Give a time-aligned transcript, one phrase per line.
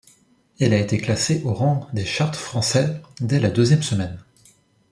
[0.59, 4.17] Elle a été classée au rang des charts français dès la deuxième semaine.